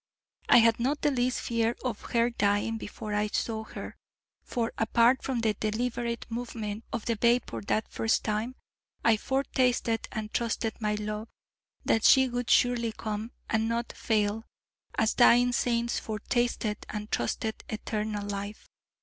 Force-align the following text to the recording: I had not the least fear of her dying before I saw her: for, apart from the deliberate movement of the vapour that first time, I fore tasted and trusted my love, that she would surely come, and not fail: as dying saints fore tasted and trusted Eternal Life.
I 0.49 0.57
had 0.57 0.79
not 0.79 1.01
the 1.03 1.11
least 1.11 1.41
fear 1.41 1.75
of 1.85 2.01
her 2.13 2.31
dying 2.31 2.79
before 2.79 3.13
I 3.13 3.27
saw 3.27 3.65
her: 3.65 3.95
for, 4.41 4.73
apart 4.79 5.21
from 5.21 5.41
the 5.41 5.53
deliberate 5.53 6.25
movement 6.27 6.85
of 6.91 7.05
the 7.05 7.13
vapour 7.17 7.61
that 7.67 7.87
first 7.87 8.23
time, 8.23 8.55
I 9.05 9.15
fore 9.17 9.43
tasted 9.43 10.07
and 10.11 10.33
trusted 10.33 10.81
my 10.81 10.95
love, 10.95 11.27
that 11.85 12.03
she 12.03 12.27
would 12.29 12.49
surely 12.49 12.93
come, 12.93 13.31
and 13.47 13.69
not 13.69 13.91
fail: 13.93 14.45
as 14.95 15.13
dying 15.13 15.51
saints 15.51 15.99
fore 15.99 16.17
tasted 16.17 16.83
and 16.89 17.11
trusted 17.11 17.63
Eternal 17.69 18.27
Life. 18.27 18.65